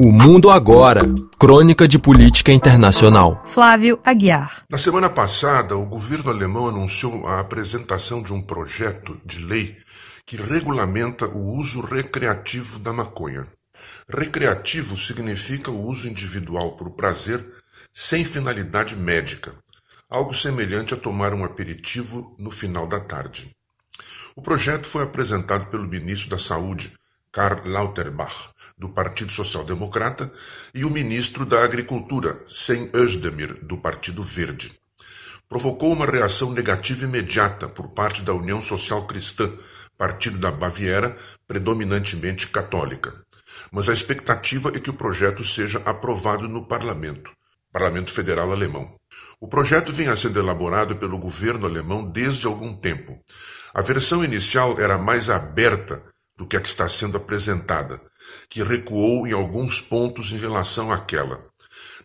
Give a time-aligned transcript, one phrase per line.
[0.00, 1.02] O Mundo Agora
[1.40, 3.42] Crônica de Política Internacional.
[3.44, 4.62] Flávio Aguiar.
[4.70, 9.76] Na semana passada, o governo alemão anunciou a apresentação de um projeto de lei
[10.24, 13.48] que regulamenta o uso recreativo da maconha.
[14.08, 17.44] Recreativo significa o uso individual por prazer
[17.92, 19.52] sem finalidade médica,
[20.08, 23.50] algo semelhante a tomar um aperitivo no final da tarde.
[24.36, 26.92] O projeto foi apresentado pelo ministro da Saúde,
[27.32, 30.32] Karl Lauterbach, do Partido Social Democrata,
[30.74, 34.72] e o ministro da Agricultura, Sem Özdemir, do Partido Verde.
[35.48, 39.50] Provocou uma reação negativa imediata por parte da União Social Cristã,
[39.96, 43.14] partido da Baviera, predominantemente católica.
[43.72, 47.30] Mas a expectativa é que o projeto seja aprovado no parlamento,
[47.72, 48.88] Parlamento Federal Alemão.
[49.40, 53.16] O projeto vinha sendo elaborado pelo governo alemão desde algum tempo.
[53.74, 56.02] A versão inicial era mais aberta
[56.38, 58.00] do que a que está sendo apresentada,
[58.48, 61.44] que recuou em alguns pontos em relação àquela.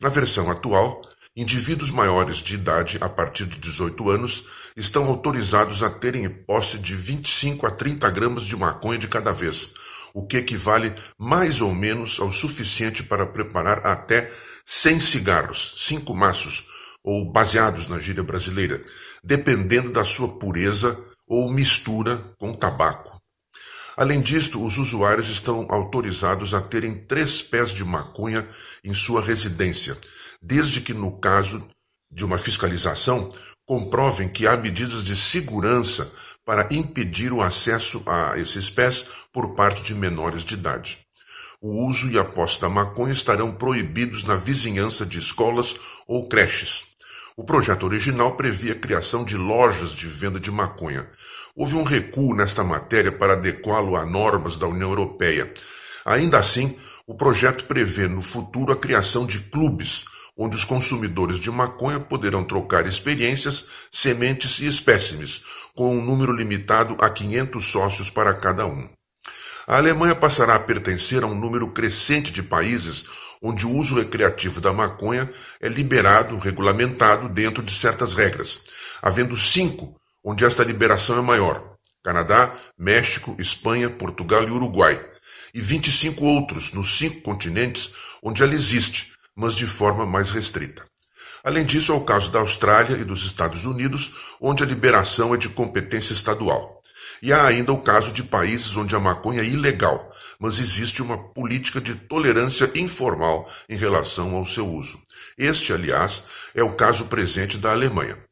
[0.02, 1.02] Na versão atual,
[1.38, 6.96] indivíduos maiores de idade a partir de 18 anos estão autorizados a terem posse de
[6.96, 9.74] 25 a 30 gramas de maconha de cada vez,
[10.16, 14.32] o que equivale mais ou menos ao suficiente para preparar até
[14.66, 16.66] 100 cigarros, 5 maços,
[17.04, 18.82] ou baseados na gíria brasileira,
[19.24, 23.13] dependendo da sua pureza ou mistura com tabaco.
[23.96, 28.48] Além disto, os usuários estão autorizados a terem três pés de maconha
[28.84, 29.98] em sua residência,
[30.42, 31.70] desde que, no caso
[32.12, 33.32] de uma fiscalização,
[33.66, 36.12] comprovem que há medidas de segurança
[36.46, 41.00] para impedir o acesso a esses pés por parte de menores de idade.
[41.62, 46.88] O uso e a posse da maconha estarão proibidos na vizinhança de escolas ou creches.
[47.38, 51.10] O projeto original previa a criação de lojas de venda de maconha.
[51.56, 55.54] Houve um recuo nesta matéria para adequá-lo a normas da União Europeia.
[56.04, 61.52] Ainda assim, o projeto prevê no futuro a criação de clubes, onde os consumidores de
[61.52, 65.44] maconha poderão trocar experiências, sementes e espécimes,
[65.76, 68.90] com um número limitado a 500 sócios para cada um.
[69.68, 73.06] A Alemanha passará a pertencer a um número crescente de países
[73.44, 75.30] onde o uso recreativo da maconha
[75.62, 78.64] é liberado, regulamentado dentro de certas regras,
[79.04, 85.04] havendo cinco onde esta liberação é maior: Canadá, México, Espanha, Portugal e Uruguai,
[85.54, 90.86] e 25 outros nos cinco continentes onde ela existe, mas de forma mais restrita.
[91.44, 95.38] Além disso, é o caso da Austrália e dos Estados Unidos, onde a liberação é
[95.38, 96.82] de competência estadual.
[97.22, 101.18] E há ainda o caso de países onde a maconha é ilegal, mas existe uma
[101.18, 105.02] política de tolerância informal em relação ao seu uso.
[105.38, 106.24] Este, aliás,
[106.56, 108.23] é o caso presente da Alemanha.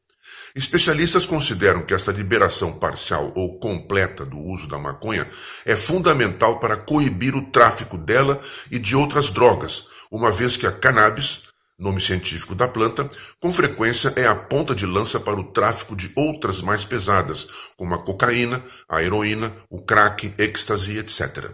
[0.55, 5.27] Especialistas consideram que esta liberação parcial ou completa do uso da maconha
[5.65, 8.39] é fundamental para coibir o tráfico dela
[8.69, 11.51] e de outras drogas, uma vez que a cannabis
[11.81, 16.11] nome científico da planta, com frequência é a ponta de lança para o tráfico de
[16.15, 21.49] outras mais pesadas, como a cocaína, a heroína, o crack, êxtase, etc.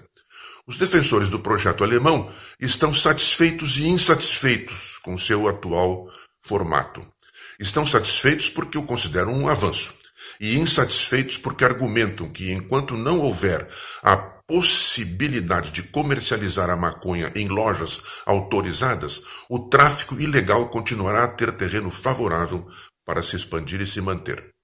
[0.67, 2.29] Os defensores do projeto alemão
[2.59, 6.05] estão satisfeitos e insatisfeitos com seu atual
[6.41, 7.05] formato.
[7.59, 9.93] Estão satisfeitos porque o consideram um avanço,
[10.39, 13.67] e insatisfeitos porque argumentam que enquanto não houver
[14.03, 14.15] a
[14.47, 21.91] possibilidade de comercializar a maconha em lojas autorizadas, o tráfico ilegal continuará a ter terreno
[21.91, 22.65] favorável
[23.05, 24.56] para se expandir e se manter.